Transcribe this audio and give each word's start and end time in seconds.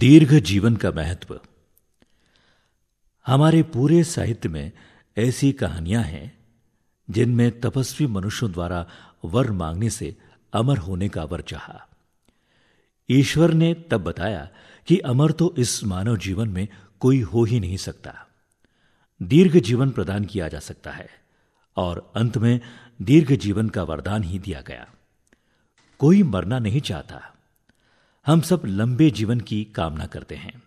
दीर्घ 0.00 0.34
जीवन 0.34 0.76
का 0.76 0.90
महत्व। 0.90 1.40
हमारे 3.26 3.62
पूरे 3.62 4.04
साहित्य 4.04 4.48
में 4.48 4.72
ऐसी 5.18 5.52
कहानियाँ 5.52 6.02
हैं, 6.02 6.38
जिनमें 7.10 7.60
तपस्वी 7.60 8.06
मनुष्यों 8.06 8.52
द्वारा 8.52 8.86
वर 9.24 9.50
मांगने 9.50 9.90
से 9.90 10.16
अमर 10.52 10.78
होने 10.78 11.08
का 11.08 11.24
वर 11.24 11.40
चाहा। 11.40 11.88
ईश्वर 13.10 13.52
ने 13.52 13.74
तब 13.74 14.00
बताया 14.00 14.48
कि 14.86 14.98
अमर 14.98 15.32
तो 15.32 15.54
इस 15.58 15.84
मानव 15.84 16.16
जीवन 16.16 16.48
में 16.48 16.68
कोई 17.00 17.20
हो 17.20 17.44
ही 17.44 17.60
नहीं 17.60 17.76
सकता। 17.76 18.26
दीर्घ 19.22 19.56
जीवन 19.56 19.90
प्रदान 19.90 20.24
किया 20.24 20.48
जा 20.48 20.58
सकता 20.58 20.90
है, 20.90 21.08
और 21.76 22.12
अंत 22.16 22.38
में 22.38 22.60
दीर्घ 23.02 23.32
जीवन 23.32 23.68
का 23.68 23.82
वरदान 23.82 24.22
ही 24.22 24.38
दिया 24.38 24.60
गया। 24.60 24.86
कोई 25.98 26.22
मरना 26.22 26.58
नहीं 26.58 26.80
चाहता। 26.80 27.34
हम 28.26 28.40
सब 28.40 28.62
लंबे 28.66 29.10
जीवन 29.10 29.40
की 29.40 29.64
कामना 29.64 30.06
करते 30.06 30.34
हैं। 30.34 30.62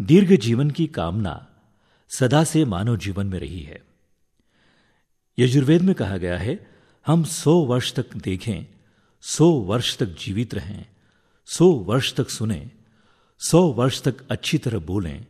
दीर्घ 0.00 0.40
जीवन 0.40 0.70
की 0.70 0.86
कामना 0.86 1.46
सदा 2.08 2.44
से 2.44 2.64
मानव 2.64 2.96
जीवन 2.96 3.26
में 3.26 3.38
रही 3.38 3.60
है। 3.60 3.82
यजुर्वेद 5.38 5.82
में 5.82 5.94
कहा 5.94 6.16
गया 6.16 6.38
है, 6.38 6.70
हम 7.06 7.24
सौ 7.24 7.54
वर्ष 7.54 7.92
तक 7.92 8.16
देखें, 8.16 8.64
सौ 9.20 9.50
वर्ष 9.50 9.96
तक 9.96 10.06
जीवित 10.06 10.54
रहें, 10.54 10.86
सौ 11.46 11.66
वर्ष 11.66 12.14
तक 12.14 12.30
सुने, 12.30 12.70
सौ 13.38 13.62
वर्ष 13.62 14.02
तक 14.02 14.28
अच्छी 14.28 14.58
तरह 14.58 14.78
बोलें, 14.78 15.26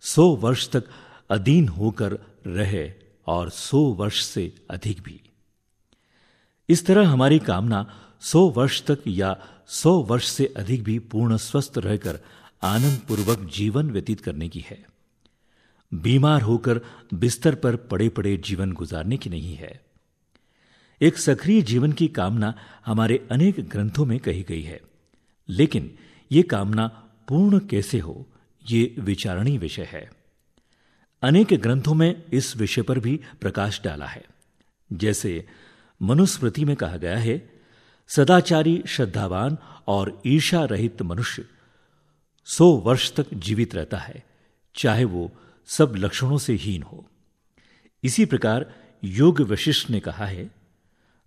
सौ 0.00 0.36
वर्ष 0.36 0.68
तक 0.68 0.84
अधीन 1.30 1.68
होकर 1.68 2.18
रहे 2.46 2.92
और 3.26 3.50
सौ 3.50 3.78
वर्ष 3.78 4.22
से 4.22 4.54
अधिक 4.70 5.00
भी। 5.00 5.20
इस 6.68 6.86
तरह 6.86 7.08
हमारी 7.08 7.38
कामना 7.38 8.03
सौ 8.24 8.48
वर्ष 8.48 8.82
तक 8.82 8.98
या 9.06 9.46
सौ 9.66 10.02
वर्ष 10.02 10.28
से 10.28 10.54
अधिक 10.56 10.82
भी 10.82 10.98
पूर्ण 10.98 11.36
स्वस्थ 11.36 11.72
रहकर 11.78 12.20
आनंद 12.62 12.98
पूर्वक 12.98 13.50
जीवन 13.54 13.90
व्यतीत 13.90 14.20
करने 14.20 14.48
की 14.48 14.60
है। 14.60 14.86
बीमार 15.94 16.42
होकर 16.42 16.80
बिस्तर 17.14 17.54
पर 17.54 17.76
पड़े 17.76 18.08
पड़े 18.08 18.36
जीवन 18.36 18.72
गुजारने 18.72 19.16
की 19.16 19.30
नहीं 19.30 19.54
है। 19.54 19.84
एक 21.02 21.18
सक्रिय 21.18 21.62
जीवन 21.62 21.92
की 21.92 22.08
कामना 22.08 22.54
हमारे 22.86 23.28
अनेक 23.30 23.68
ग्रंथों 23.68 24.06
में 24.06 24.18
कही 24.20 24.42
गई 24.42 24.62
है। 24.62 24.80
लेकिन 25.48 25.98
यह 26.32 26.44
कामना 26.50 26.86
पूर्ण 27.28 27.58
कैसे 27.58 27.98
हो, 27.98 28.26
ये 28.70 28.94
विचारणीय 28.98 29.58
विषय 29.58 29.88
है। 29.92 30.12
अनेक 31.22 31.46
ग्रंथों 31.46 31.94
में 31.94 32.22
इस 32.32 32.56
विषय 32.56 32.82
पर 32.82 32.98
भी 32.98 33.20
प्रकाश 33.40 33.80
डाला 33.84 34.06
है। 34.06 34.24
जैसे 34.92 35.46
मनुस्मृति 36.02 36.64
में 36.64 36.76
कहा 36.76 36.96
गया 36.96 37.18
है 37.18 37.53
सदाचारी 38.08 38.82
श्रद्धावान 38.88 39.58
और 39.86 40.22
ईर्षा 40.26 40.64
रहित 40.64 41.02
मनुष्य 41.02 41.44
सौ 42.44 42.66
वर्ष 42.66 43.12
तक 43.12 43.34
जीवित 43.34 43.74
रहता 43.74 43.96
है, 43.96 44.24
चाहे 44.74 45.04
वो 45.04 45.32
सब 45.66 45.92
लक्षणों 45.96 46.38
से 46.38 46.54
हीन 46.54 46.82
हो। 46.82 47.10
इसी 48.04 48.24
प्रकार 48.24 48.74
योग 49.04 49.40
वशिष्ठ 49.40 49.90
ने 49.90 50.00
कहा 50.00 50.26
है, 50.26 50.50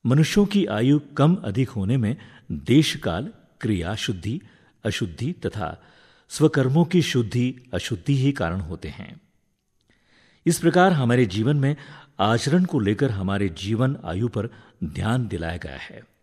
मनुष्यों 0.05 0.45
की 0.45 0.65
आयु 0.65 0.99
कम 1.17 1.35
अधिक 1.35 1.69
होने 1.69 1.97
में 1.97 2.17
देश 2.51 2.95
काल 2.95 3.33
क्रिया 3.61 3.95
शुद्धि 3.95 4.41
अशुद्धि 4.85 5.31
तथा 5.33 5.83
स्वकर्मों 6.29 6.85
की 6.85 7.01
शुद्धि, 7.01 7.55
अशुद्धि 7.73 8.15
ही 8.15 8.31
कारण 8.31 8.59
होते 8.59 8.87
हैं। 8.87 9.21
इस 10.45 10.59
प्रकार 10.59 10.93
हमारे 10.93 11.25
जीवन 11.25 11.57
में 11.57 11.75
आचरण 12.19 12.65
को 12.65 12.79
लेकर 12.79 13.11
हमारे 13.11 13.49
जीवन 13.49 13.97
आयु 14.05 14.27
पर 14.27 14.49
ध्यान 14.83 15.27
दिलाया 15.27 15.57
गया 15.57 15.77
है। 15.77 16.16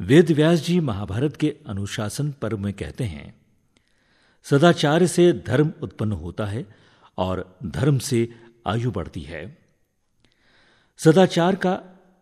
वेद 0.00 0.30
व्यास 0.30 0.58
जी 0.58 0.80
महाभारत 0.80 1.36
के 1.36 1.56
अनुशासन 1.66 2.32
पर्व 2.32 2.58
में 2.58 2.72
कहते 2.72 3.04
हैं, 3.04 3.34
सदाचार 4.42 5.06
से 5.06 5.32
धर्म 5.32 5.72
उत्पन्न 5.82 6.12
होता 6.12 6.46
है 6.46 6.66
और 7.18 7.58
धर्म 7.64 7.98
से 7.98 8.34
आयु 8.66 8.90
बढ़ती 8.90 9.20
है। 9.20 9.58
सदाचार 10.96 11.56
का 11.56 11.72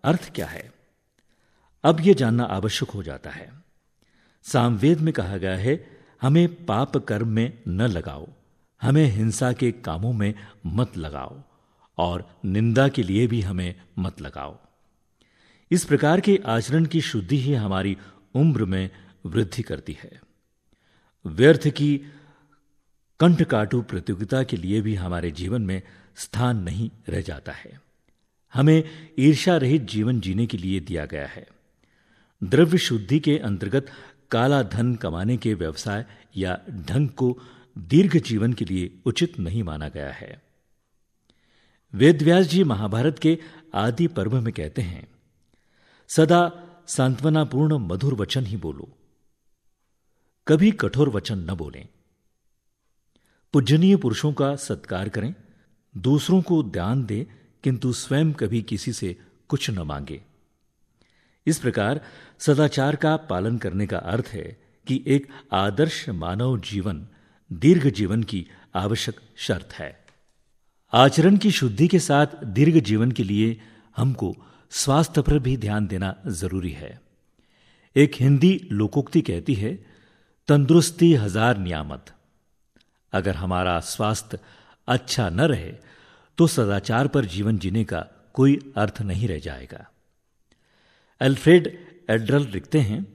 अर्थ 0.05 0.35
क्या 0.35 0.47
है? 0.47 0.73
अब 1.85 2.01
यह 2.01 2.15
जानना 2.15 2.45
आवश्यक 2.45 2.91
हो 2.91 3.03
जाता 3.03 3.31
है। 3.31 3.53
सामवेद 4.43 5.01
में 5.01 5.15
कहा 5.15 5.37
गया 5.37 5.57
है, 5.57 5.99
हमें 6.23 6.67
पाप 6.67 6.97
कर्म 6.97 7.29
में 7.29 7.63
न 7.69 7.83
लगाओ, 7.83 8.29
हमें 8.83 9.05
हिंसा 9.05 9.53
के 9.53 9.73
कामों 9.73 10.13
में 10.13 10.35
मत 10.67 10.97
लगाओ 10.97 11.43
और 11.99 12.39
निंदा 12.45 12.89
के 12.89 13.03
लिए 13.03 13.27
भी 13.27 13.41
हमें 13.41 13.75
मत 13.99 14.21
लगाओ। 14.21 14.66
इस 15.71 15.85
प्रकार 15.85 16.21
के 16.21 16.41
आचरण 16.47 16.85
की 16.85 17.01
शुद्धि 17.01 17.39
ही 17.39 17.55
हमारी 17.55 17.97
उम्र 18.35 18.65
में 18.65 18.91
वृद्धि 19.27 19.63
करती 19.63 19.99
है। 20.03 20.21
व्यर्थ 21.27 21.69
की 21.69 22.01
कंठकाटु 23.21 23.83
प्रतियोगिता 23.83 24.43
के 24.43 24.57
लिए 24.57 24.81
भी 24.81 24.95
हमारे 24.95 25.31
जीवन 25.31 25.63
में 25.63 25.83
स्थान 26.17 26.57
नहीं 26.57 26.91
रह 27.09 27.21
जाता 27.21 27.53
है। 27.53 27.81
हमें 28.55 28.85
ईर्षा 29.19 29.57
रहित 29.57 29.83
जीवन 29.83 30.21
जीने 30.21 30.47
के 30.47 30.57
लिए 30.57 30.81
दिया 30.81 31.07
गया 31.07 31.27
है। 31.27 31.47
द्रव्य 32.45 32.79
शुद्धि 32.79 33.21
के 33.21 33.39
अंतर्गत 33.39 33.87
काला 34.31 34.63
धन 34.63 34.95
कमाने 34.95 35.37
के 35.37 35.55
व्यवसाय 35.55 36.07
या 36.37 36.61
ढंग 36.71 37.09
को 37.09 37.39
दीर्घ 37.79 38.17
जीवन 38.17 38.53
के 38.53 38.65
लिए 38.65 38.91
उचित 39.07 39.39
नहीं 39.39 39.63
माना 39.63 39.89
गया 39.89 40.13
है। 40.13 40.43
वेदव्यास 41.95 42.47
जी 42.47 42.65
महाभारत 42.65 43.19
के 43.19 43.39
आदि 43.75 44.07
पर्व 44.07 44.41
में 44.41 44.53
कहते 44.53 44.83
हैं 44.83 45.16
सदा 46.09 46.53
सांत्वनापूर्ण 46.89 47.79
मधुर 47.79 48.15
वचन 48.15 48.47
ही 48.47 48.57
बोलो। 48.57 48.89
कभी 50.49 50.71
कठोर 50.71 51.09
वचन 51.09 51.39
न 51.39 51.55
बोलें। 51.55 51.89
पूजनीय 53.53 53.97
पुरुषों 53.97 54.33
का 54.33 54.57
सत्कार 54.57 55.09
करें। 55.09 55.35
दूसरों 55.97 56.43
को 56.43 56.63
ध्यान 56.63 57.05
दें, 57.05 57.25
किंतु 57.65 57.93
स्वयं 57.93 58.33
कभी 58.33 58.63
किसी 58.63 58.93
से 58.93 59.17
कुछ 59.49 59.71
न 59.71 59.79
मांगे। 59.79 60.23
इस 61.47 61.59
प्रकार 61.59 62.01
सदाचार 62.39 62.97
का 62.97 63.17
पालन 63.17 63.59
करने 63.59 63.87
का 63.87 63.99
अर्थ 63.99 64.27
है 64.27 64.63
कि 64.87 65.05
एक 65.07 65.27
आदर्श 65.53 66.09
मानव 66.09 66.61
जीवन, 66.61 67.09
दीर्घ 67.53 67.91
जीवन 67.91 68.23
की 68.23 68.47
आवश्यक 68.75 69.21
शर्त 69.37 69.73
है। 69.73 70.07
आचरण 70.93 71.37
की 71.37 71.51
शुद्धि 71.51 71.89
के 71.89 71.99
साथ 71.99 72.27
दीर्घ 72.45 72.83
जीवन 72.83 73.13
के 73.13 73.25
लिए 73.25 73.61
हमको 73.97 74.37
स्वास्थ्य 74.73 75.23
पर 75.23 75.39
भी 75.39 75.57
ध्यान 75.57 75.87
देना 75.87 76.15
ज़रूरी 76.29 76.71
है। 76.73 76.99
एक 77.97 78.15
हिंदी 78.15 78.69
लोकोक्ति 78.73 79.21
कहती 79.23 79.55
है, 79.55 79.75
तंदुरुस्ती 80.49 81.13
हज़ार 81.15 81.59
नियामत। 81.59 82.13
अगर 83.13 83.35
हमारा 83.35 83.79
स्वास्थ्य 83.83 84.39
अच्छा 84.89 85.29
न 85.31 85.41
रहे 85.43 85.73
तो 86.39 86.47
सदाचार 86.47 87.09
पर 87.09 87.25
जीवन 87.25 87.59
जीने 87.59 87.85
का 87.85 88.01
कोई 88.35 88.59
अर्थ 88.77 89.01
नहीं 89.03 89.29
रह 89.29 89.39
जाएगा। 89.39 89.87
एल्फ्रेड 91.21 91.67
एड्रल 92.11 92.47
लिखते 92.47 92.81
हैं, 92.81 93.07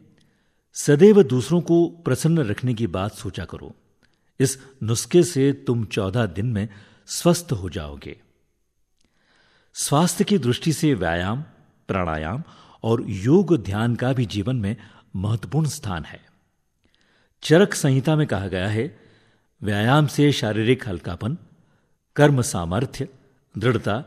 सदैव 0.75 1.21
दूसरों 1.23 1.61
को 1.61 1.85
प्रसन्न 2.05 2.43
रखने 2.45 2.73
की 2.73 2.87
बात 2.89 3.13
सोचा 3.13 3.45
करो। 3.45 3.73
इस 4.39 4.57
नुस्खे 4.83 5.23
से 5.23 5.51
तुम 5.67 5.85
चौदह 5.85 6.25
दिन 6.27 6.45
में 6.45 6.67
स्वस्थ 7.09 7.51
हो 7.51 7.69
जाओगे। 7.69 8.19
स्वास्थ्य 9.73 10.23
की 10.23 10.37
दृष्टि 10.37 10.73
से 10.73 10.93
व्यायाम, 10.93 11.41
प्राणायाम 11.87 12.43
और 12.83 13.05
योग 13.07 13.63
ध्यान 13.63 13.95
का 13.95 14.13
भी 14.13 14.25
जीवन 14.25 14.55
में 14.55 14.77
महत्वपूर्ण 15.15 15.67
स्थान 15.67 16.05
है। 16.05 16.25
चरक 17.43 17.73
संहिता 17.73 18.15
में 18.15 18.27
कहा 18.27 18.47
गया 18.47 18.67
है, 18.67 18.99
व्यायाम 19.63 20.07
से 20.07 20.31
शारीरिक 20.31 20.87
हल्कापन, 20.87 21.37
कर्म 22.15 22.41
सामर्थ्य, 22.41 23.07
दृढ़ता, 23.57 24.03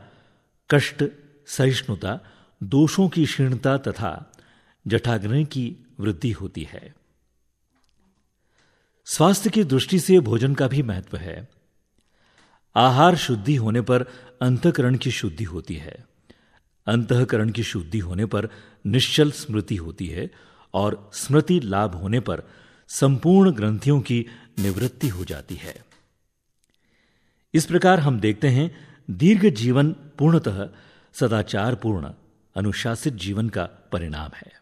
कष्ट, 0.70 1.04
सहिष्णुता, 1.46 2.20
दोषों 2.62 3.08
की 3.08 3.24
क्षीणता 3.24 3.78
तथा 3.78 4.32
जठाग्रह 4.86 5.44
की 5.44 5.76
वृद्धि 6.00 6.30
होती 6.30 6.62
है। 6.62 6.94
स्वास्थ्य 9.04 9.50
की 9.50 9.64
दृष्टि 9.64 9.98
से 9.98 10.20
भोजन 10.20 10.54
का 10.54 10.68
भी 10.68 10.82
महत्व 10.82 11.16
है। 11.16 11.48
आहार 12.76 13.16
शुद्धि 13.16 13.56
होने 13.56 13.80
पर 13.80 14.02
अंतकरण 14.42 14.96
की 14.96 15.10
शुद्धि 15.10 15.44
होती 15.44 15.74
है। 15.74 16.06
अंतकरण 16.86 17.50
की 17.50 17.62
शुद्धि 17.62 17.98
होने 17.98 18.26
पर 18.26 18.48
निश्चल 18.86 19.30
स्मृति 19.30 19.76
होती 19.76 20.06
है 20.06 20.30
और 20.74 21.10
स्मृति 21.14 21.60
लाभ 21.60 21.94
होने 21.94 22.20
पर 22.20 22.42
संपूर्ण 22.88 23.50
ग्रंथियों 23.50 24.00
की 24.00 24.26
निवृत्ति 24.58 25.08
हो 25.08 25.24
जाती 25.24 25.54
है। 25.54 25.84
इस 27.54 27.66
प्रकार 27.66 28.00
हम 28.00 28.20
देखते 28.20 28.48
हैं, 28.48 28.76
दीर्घ 29.10 29.46
जीवन 29.46 29.92
पूर्णतः 29.92 30.68
सदाचार 31.12 31.74
पूर्ण, 31.74 32.10
अनुशासित 32.56 33.14
जीवन 33.14 33.48
का 33.48 33.64
परिणाम 33.64 34.30
है। 34.36 34.52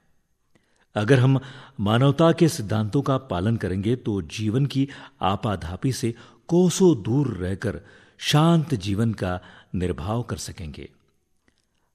अगर 0.95 1.19
हम 1.19 1.41
मानवता 1.81 2.33
के 2.33 2.49
सिद्धांतों 2.49 3.03
का 3.03 3.19
पालन 3.19 3.57
करेंगे 3.57 3.97
तो 3.97 4.23
जीवन 4.23 4.67
की 4.67 4.89
आपाधापी 5.21 5.93
से 5.93 6.15
कोसों 6.53 7.03
दूर 7.03 7.29
रहकर 7.29 7.81
शांत 8.19 8.75
जीवन 8.75 9.13
का 9.13 9.41
निर्भाव 9.75 10.23
कर 10.23 10.37
सकेंगे। 10.37 10.91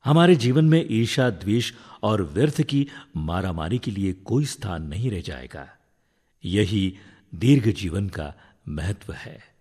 हमारे 0.06 0.36
जीवन 0.36 0.65
में 0.65 0.88
ईर्षा 0.92 1.30
द्वेष 1.30 1.74
और 2.04 2.21
व्यर्थ 2.21 2.62
की 2.62 2.88
मारामारी 3.18 3.77
के 3.77 3.92
लिए 3.92 4.13
कोई 4.13 4.45
स्थान 4.45 4.83
नहीं 4.83 5.12
रह 5.12 5.21
जाएगा। 5.21 5.69
यही 6.45 6.95
दीर्घ 7.36 7.71
जीवन 7.71 8.09
का 8.09 8.33
महत्व 8.68 9.13
है। 9.13 9.56